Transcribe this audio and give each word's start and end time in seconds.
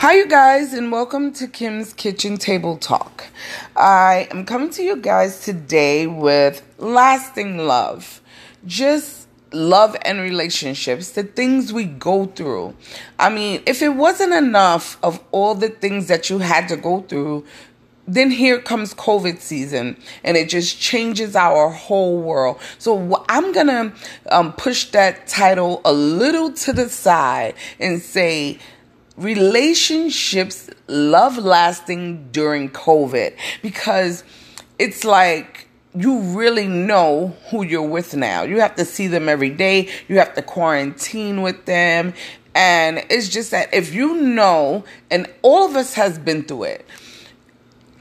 Hi, 0.00 0.12
you 0.12 0.28
guys, 0.28 0.74
and 0.74 0.92
welcome 0.92 1.32
to 1.32 1.48
Kim's 1.48 1.92
Kitchen 1.92 2.36
Table 2.36 2.76
Talk. 2.76 3.24
I 3.74 4.28
am 4.30 4.46
coming 4.46 4.70
to 4.70 4.82
you 4.84 4.94
guys 4.94 5.40
today 5.40 6.06
with 6.06 6.62
lasting 6.78 7.66
love. 7.66 8.20
Just 8.64 9.26
love 9.50 9.96
and 10.02 10.20
relationships, 10.20 11.10
the 11.10 11.24
things 11.24 11.72
we 11.72 11.82
go 11.82 12.26
through. 12.26 12.76
I 13.18 13.28
mean, 13.28 13.60
if 13.66 13.82
it 13.82 13.88
wasn't 13.88 14.34
enough 14.34 14.98
of 15.02 15.20
all 15.32 15.56
the 15.56 15.68
things 15.68 16.06
that 16.06 16.30
you 16.30 16.38
had 16.38 16.68
to 16.68 16.76
go 16.76 17.00
through, 17.00 17.44
then 18.06 18.30
here 18.30 18.60
comes 18.60 18.94
COVID 18.94 19.40
season 19.40 19.96
and 20.22 20.36
it 20.36 20.48
just 20.48 20.80
changes 20.80 21.34
our 21.34 21.70
whole 21.70 22.22
world. 22.22 22.60
So 22.78 23.24
I'm 23.28 23.52
to 23.52 23.92
um, 24.30 24.52
push 24.52 24.92
that 24.92 25.26
title 25.26 25.80
a 25.84 25.92
little 25.92 26.52
to 26.52 26.72
the 26.72 26.88
side 26.88 27.54
and 27.80 28.00
say, 28.00 28.60
relationships 29.18 30.70
love 30.86 31.36
lasting 31.36 32.28
during 32.30 32.70
COVID 32.70 33.36
because 33.62 34.22
it's 34.78 35.04
like 35.04 35.68
you 35.94 36.20
really 36.20 36.68
know 36.68 37.36
who 37.50 37.64
you're 37.64 37.82
with 37.82 38.14
now. 38.14 38.42
You 38.44 38.60
have 38.60 38.76
to 38.76 38.84
see 38.84 39.08
them 39.08 39.28
every 39.28 39.50
day, 39.50 39.88
you 40.06 40.18
have 40.18 40.34
to 40.34 40.42
quarantine 40.42 41.42
with 41.42 41.64
them. 41.64 42.14
And 42.54 43.04
it's 43.10 43.28
just 43.28 43.50
that 43.50 43.72
if 43.74 43.92
you 43.92 44.14
know, 44.16 44.84
and 45.10 45.26
all 45.42 45.68
of 45.68 45.76
us 45.76 45.94
has 45.94 46.18
been 46.18 46.44
through 46.44 46.64
it, 46.64 46.86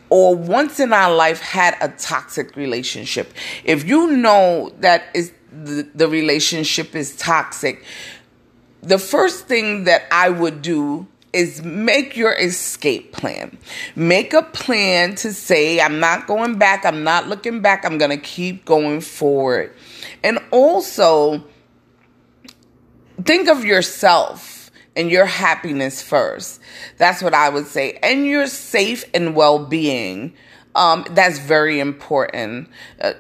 or 0.09 0.35
once 0.35 0.79
in 0.79 0.93
our 0.93 1.13
life 1.13 1.41
had 1.41 1.75
a 1.81 1.89
toxic 1.89 2.55
relationship, 2.55 3.33
if 3.63 3.83
you 3.83 4.15
know 4.15 4.71
that 4.79 5.05
is 5.13 5.31
the, 5.51 5.87
the 5.93 6.07
relationship 6.07 6.95
is 6.95 7.15
toxic, 7.15 7.83
the 8.81 8.99
first 8.99 9.47
thing 9.47 9.85
that 9.85 10.03
I 10.11 10.29
would 10.29 10.61
do 10.61 11.07
is 11.33 11.61
make 11.63 12.15
your 12.15 12.33
escape 12.33 13.11
plan. 13.11 13.57
Make 13.95 14.33
a 14.33 14.43
plan 14.43 15.15
to 15.15 15.33
say, 15.33 15.79
I'm 15.79 15.99
not 15.99 16.25
going 16.25 16.57
back, 16.57 16.85
I'm 16.85 17.03
not 17.03 17.27
looking 17.27 17.61
back, 17.61 17.85
I'm 17.85 17.97
going 17.97 18.11
to 18.11 18.17
keep 18.17 18.65
going 18.65 19.01
forward. 19.01 19.73
And 20.23 20.39
also, 20.51 21.43
think 23.23 23.49
of 23.49 23.65
yourself 23.65 24.71
and 24.95 25.11
your 25.11 25.25
happiness 25.25 26.01
first. 26.01 26.59
That's 26.97 27.21
what 27.21 27.33
I 27.33 27.49
would 27.49 27.67
say. 27.67 27.99
And 28.01 28.25
your 28.25 28.47
safe 28.47 29.05
and 29.13 29.35
well 29.35 29.59
being. 29.59 30.33
Um, 30.75 31.05
that's 31.11 31.39
very 31.39 31.79
important. 31.79 32.69
Uh, 32.99 33.13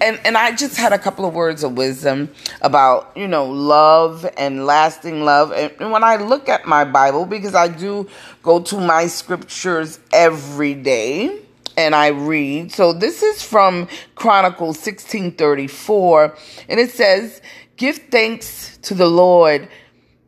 and 0.00 0.18
and 0.24 0.36
I 0.36 0.54
just 0.54 0.76
had 0.76 0.92
a 0.92 0.98
couple 0.98 1.24
of 1.24 1.34
words 1.34 1.62
of 1.62 1.76
wisdom 1.76 2.30
about 2.60 3.12
you 3.16 3.28
know 3.28 3.46
love 3.46 4.26
and 4.36 4.66
lasting 4.66 5.24
love. 5.24 5.52
And, 5.52 5.72
and 5.80 5.92
when 5.92 6.04
I 6.04 6.16
look 6.16 6.48
at 6.48 6.66
my 6.66 6.84
Bible, 6.84 7.26
because 7.26 7.54
I 7.54 7.68
do 7.68 8.08
go 8.42 8.60
to 8.60 8.80
my 8.80 9.06
scriptures 9.06 10.00
every 10.12 10.74
day 10.74 11.40
and 11.76 11.94
I 11.94 12.08
read. 12.08 12.72
So 12.72 12.92
this 12.92 13.22
is 13.22 13.42
from 13.42 13.88
Chronicles 14.14 14.78
16:34 14.78 16.36
and 16.68 16.80
it 16.80 16.90
says, 16.90 17.40
"Give 17.76 17.96
thanks 17.96 18.78
to 18.82 18.94
the 18.94 19.08
Lord 19.08 19.68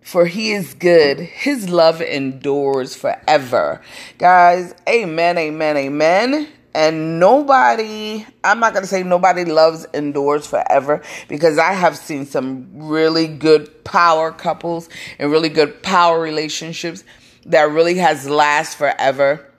for 0.03 0.27
he 0.27 0.53
is 0.53 0.75
good. 0.75 1.19
His 1.19 1.69
love 1.69 2.01
endures 2.01 2.95
forever." 2.95 3.80
Guys, 4.19 4.75
amen, 4.89 5.39
amen, 5.39 5.77
amen. 5.77 6.48
And 6.77 7.19
nobody, 7.19 8.27
I'm 8.45 8.61
not 8.61 8.75
going 8.75 8.83
to 8.83 8.87
say 8.87 9.03
nobody 9.03 9.47
loves 9.47 9.87
indoors 9.95 10.47
forever 10.47 11.01
because 11.27 11.57
I 11.57 11.73
have 11.73 11.97
seen 11.97 12.27
some 12.27 12.69
really 12.75 13.29
good 13.29 13.83
power 13.83 14.31
couples 14.31 14.91
and 15.19 15.31
really 15.31 15.49
good 15.49 15.83
power 15.83 16.21
relationships 16.21 17.03
that 17.47 17.71
really 17.71 17.95
has 17.95 18.29
last 18.29 18.77
forever. 18.77 19.51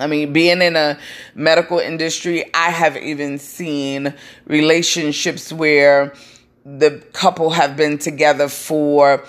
I 0.00 0.08
mean, 0.08 0.32
being 0.32 0.60
in 0.60 0.74
a 0.74 0.98
medical 1.36 1.78
industry, 1.78 2.52
I 2.52 2.70
have 2.70 2.96
even 2.96 3.38
seen 3.38 4.12
relationships 4.46 5.52
where 5.52 6.14
the 6.64 7.00
couple 7.12 7.50
have 7.50 7.76
been 7.76 7.96
together 7.96 8.48
for 8.48 9.24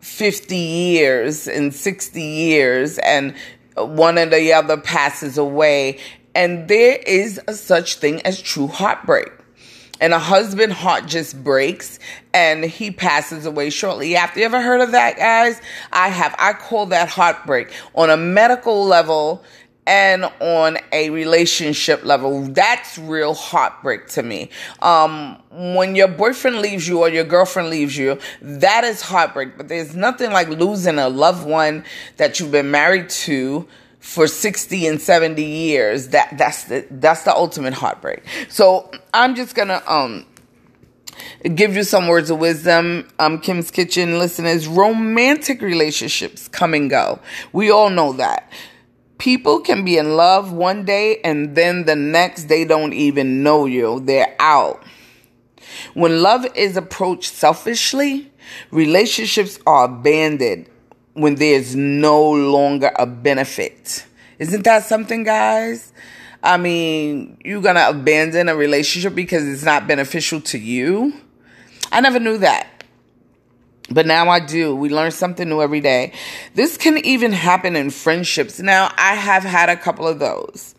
50 0.00 0.56
years 0.56 1.46
and 1.46 1.72
60 1.72 2.20
years 2.20 2.98
and 2.98 3.36
one 3.76 4.18
or 4.18 4.26
the 4.26 4.52
other 4.52 4.76
passes 4.76 5.38
away 5.38 6.00
and 6.38 6.68
there 6.68 7.00
is 7.04 7.40
a 7.48 7.52
such 7.52 7.96
thing 7.96 8.22
as 8.22 8.40
true 8.40 8.68
heartbreak. 8.68 9.32
And 10.00 10.14
a 10.14 10.20
husband 10.20 10.72
heart 10.72 11.06
just 11.06 11.42
breaks 11.42 11.98
and 12.32 12.62
he 12.62 12.92
passes 12.92 13.44
away 13.44 13.70
shortly 13.70 14.14
after. 14.14 14.38
You 14.38 14.46
ever 14.46 14.62
heard 14.62 14.80
of 14.80 14.92
that, 14.92 15.16
guys? 15.16 15.60
I 15.92 16.08
have. 16.10 16.36
I 16.38 16.52
call 16.52 16.86
that 16.86 17.08
heartbreak 17.08 17.72
on 17.92 18.08
a 18.08 18.16
medical 18.16 18.84
level 18.84 19.42
and 19.84 20.26
on 20.40 20.78
a 20.92 21.10
relationship 21.10 22.04
level. 22.04 22.42
That's 22.42 22.98
real 22.98 23.34
heartbreak 23.34 24.06
to 24.10 24.22
me. 24.22 24.50
Um, 24.80 25.42
when 25.50 25.96
your 25.96 26.06
boyfriend 26.06 26.60
leaves 26.60 26.86
you 26.86 27.00
or 27.00 27.08
your 27.08 27.24
girlfriend 27.24 27.68
leaves 27.70 27.96
you, 27.96 28.20
that 28.40 28.84
is 28.84 29.02
heartbreak. 29.02 29.56
But 29.56 29.66
there's 29.66 29.96
nothing 29.96 30.30
like 30.30 30.46
losing 30.46 31.00
a 31.00 31.08
loved 31.08 31.44
one 31.44 31.82
that 32.16 32.38
you've 32.38 32.52
been 32.52 32.70
married 32.70 33.08
to 33.08 33.66
for 34.00 34.26
60 34.26 34.86
and 34.86 35.00
70 35.00 35.42
years 35.42 36.08
that 36.08 36.36
that's 36.38 36.64
the 36.64 36.86
that's 36.90 37.24
the 37.24 37.34
ultimate 37.34 37.74
heartbreak. 37.74 38.22
So 38.48 38.90
i'm 39.12 39.34
just 39.34 39.54
gonna 39.54 39.82
um 39.86 40.24
give 41.54 41.74
you 41.74 41.82
some 41.82 42.06
words 42.06 42.30
of 42.30 42.38
wisdom. 42.38 43.08
Um 43.18 43.40
kim's 43.40 43.70
kitchen 43.70 44.18
listeners 44.18 44.68
romantic 44.68 45.60
relationships 45.60 46.48
come 46.48 46.74
and 46.74 46.88
go. 46.88 47.18
We 47.52 47.70
all 47.70 47.90
know 47.90 48.12
that. 48.14 48.50
People 49.18 49.60
can 49.60 49.84
be 49.84 49.98
in 49.98 50.16
love 50.16 50.52
one 50.52 50.84
day 50.84 51.20
and 51.24 51.56
then 51.56 51.84
the 51.84 51.96
next 51.96 52.44
they 52.44 52.64
don't 52.64 52.92
even 52.92 53.42
know 53.42 53.66
you. 53.66 54.00
They're 54.00 54.36
out. 54.38 54.82
When 55.94 56.22
love 56.22 56.46
is 56.54 56.76
approached 56.76 57.32
selfishly 57.32 58.32
relationships 58.70 59.58
are 59.66 59.84
abandoned 59.84 60.68
when 61.18 61.34
there's 61.34 61.74
no 61.74 62.30
longer 62.30 62.92
a 62.96 63.06
benefit. 63.06 64.06
Isn't 64.38 64.62
that 64.64 64.84
something, 64.84 65.24
guys? 65.24 65.92
I 66.42 66.56
mean, 66.56 67.38
you're 67.44 67.60
going 67.60 67.74
to 67.74 67.88
abandon 67.88 68.48
a 68.48 68.54
relationship 68.54 69.14
because 69.14 69.46
it's 69.46 69.64
not 69.64 69.88
beneficial 69.88 70.40
to 70.42 70.58
you? 70.58 71.12
I 71.90 72.00
never 72.00 72.20
knew 72.20 72.38
that. 72.38 72.84
But 73.90 74.06
now 74.06 74.28
I 74.28 74.40
do. 74.40 74.76
We 74.76 74.90
learn 74.90 75.10
something 75.10 75.48
new 75.48 75.62
every 75.62 75.80
day. 75.80 76.12
This 76.54 76.76
can 76.76 76.98
even 76.98 77.32
happen 77.32 77.74
in 77.74 77.90
friendships. 77.90 78.60
Now, 78.60 78.92
I 78.96 79.14
have 79.14 79.42
had 79.42 79.70
a 79.70 79.76
couple 79.76 80.06
of 80.06 80.18
those. 80.18 80.74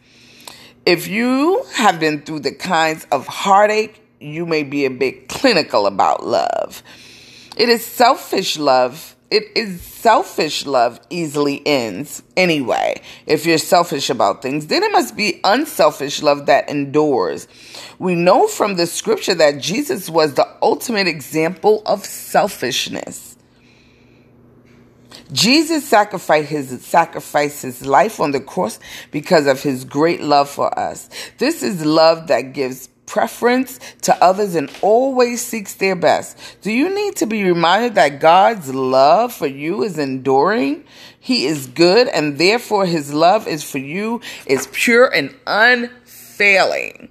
If 0.85 1.07
you 1.07 1.63
have 1.73 1.99
been 1.99 2.21
through 2.21 2.41
the 2.41 2.53
kinds 2.53 3.05
of 3.11 3.27
heartache, 3.27 4.01
you 4.19 4.45
may 4.45 4.63
be 4.63 4.85
a 4.85 4.89
bit 4.89 5.27
clinical 5.27 5.87
about 5.87 6.25
love. 6.25 6.83
It 7.57 7.67
is 7.67 7.83
selfish 7.85 8.57
love 8.57 9.15
it 9.31 9.51
is 9.55 9.81
selfish 9.81 10.65
love 10.65 10.99
easily 11.09 11.61
ends 11.65 12.23
anyway. 12.35 13.01
If 13.27 13.45
you're 13.45 13.59
selfish 13.59 14.09
about 14.09 14.41
things, 14.41 14.67
then 14.67 14.81
it 14.81 14.91
must 14.91 15.15
be 15.15 15.39
unselfish 15.43 16.23
love 16.23 16.47
that 16.47 16.69
endures. 16.69 17.47
We 17.99 18.15
know 18.15 18.47
from 18.47 18.75
the 18.75 18.87
scripture 18.87 19.35
that 19.35 19.61
Jesus 19.61 20.09
was 20.09 20.33
the 20.33 20.47
ultimate 20.61 21.07
example 21.07 21.83
of 21.85 22.05
selfishness. 22.05 23.37
Jesus 25.31 25.87
sacrificed 25.87 26.49
his, 26.49 26.85
sacrificed 26.85 27.61
his 27.61 27.85
life 27.85 28.19
on 28.19 28.31
the 28.31 28.39
cross 28.39 28.79
because 29.11 29.45
of 29.45 29.61
his 29.61 29.85
great 29.85 30.21
love 30.21 30.49
for 30.49 30.77
us. 30.77 31.07
This 31.37 31.61
is 31.61 31.85
love 31.85 32.27
that 32.27 32.53
gives 32.53 32.89
preference 33.09 33.79
to 34.03 34.23
others 34.23 34.55
and 34.55 34.71
always 34.81 35.41
seeks 35.41 35.73
their 35.73 35.95
best. 35.95 36.37
Do 36.61 36.71
you 36.71 36.93
need 36.93 37.15
to 37.17 37.25
be 37.25 37.43
reminded 37.43 37.95
that 37.95 38.21
God's 38.21 38.73
love 38.73 39.33
for 39.33 39.47
you 39.47 39.83
is 39.83 39.97
enduring? 39.97 40.85
He 41.19 41.47
is 41.47 41.67
good 41.67 42.07
and 42.07 42.37
therefore 42.37 42.85
his 42.85 43.13
love 43.13 43.47
is 43.47 43.69
for 43.69 43.79
you 43.79 44.21
is 44.45 44.67
pure 44.71 45.07
and 45.13 45.35
unfailing. 45.47 47.09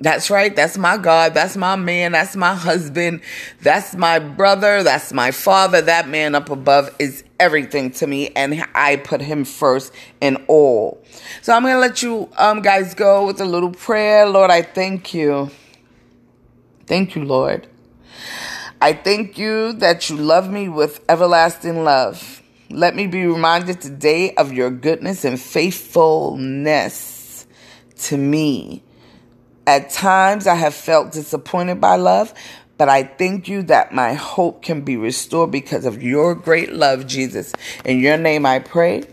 That's 0.00 0.30
right. 0.30 0.56
That's 0.56 0.78
my 0.78 0.96
God. 0.96 1.34
That's 1.34 1.58
my 1.58 1.76
man. 1.76 2.12
That's 2.12 2.34
my 2.34 2.54
husband. 2.54 3.20
That's 3.60 3.94
my 3.94 4.18
brother. 4.18 4.82
That's 4.82 5.12
my 5.12 5.30
father. 5.30 5.82
That 5.82 6.08
man 6.08 6.34
up 6.34 6.48
above 6.48 6.94
is 6.98 7.22
everything 7.38 7.90
to 7.92 8.06
me 8.06 8.30
and 8.30 8.64
I 8.74 8.96
put 8.96 9.20
him 9.20 9.44
first 9.44 9.92
in 10.20 10.36
all. 10.46 11.04
So 11.42 11.52
I'm 11.52 11.62
going 11.62 11.74
to 11.74 11.80
let 11.80 12.02
you 12.02 12.30
um 12.38 12.62
guys 12.62 12.94
go 12.94 13.26
with 13.26 13.40
a 13.40 13.44
little 13.44 13.72
prayer. 13.72 14.26
Lord, 14.26 14.50
I 14.50 14.62
thank 14.62 15.12
you. 15.12 15.50
Thank 16.86 17.14
you, 17.14 17.24
Lord. 17.24 17.66
I 18.80 18.94
thank 18.94 19.36
you 19.36 19.74
that 19.74 20.08
you 20.08 20.16
love 20.16 20.50
me 20.50 20.70
with 20.70 21.04
everlasting 21.08 21.84
love. 21.84 22.42
Let 22.70 22.96
me 22.96 23.06
be 23.06 23.26
reminded 23.26 23.82
today 23.82 24.32
of 24.34 24.52
your 24.52 24.70
goodness 24.70 25.26
and 25.26 25.38
faithfulness 25.38 27.46
to 27.98 28.16
me. 28.16 28.82
At 29.70 29.88
times 29.88 30.48
I 30.48 30.56
have 30.56 30.74
felt 30.74 31.12
disappointed 31.12 31.80
by 31.80 31.94
love, 31.94 32.34
But 32.76 32.88
I 32.88 33.04
thank 33.04 33.46
you 33.46 33.62
that 33.64 33.92
my 33.92 34.14
hope 34.14 34.62
can 34.62 34.80
be 34.80 34.96
restored 34.96 35.52
because 35.52 35.84
of 35.84 36.02
your 36.02 36.34
great 36.34 36.72
love, 36.72 37.06
Jesus. 37.06 37.52
In 37.84 38.00
your 38.00 38.16
name 38.16 38.44
I 38.44 38.58
pray. 38.58 39.04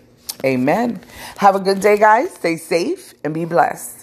Amen. 0.43 1.01
Have 1.37 1.55
a 1.55 1.59
good 1.59 1.79
day, 1.81 1.97
guys. 1.99 2.31
Stay 2.31 2.57
safe 2.57 3.13
and 3.23 3.35
be 3.35 3.45
blessed. 3.45 3.97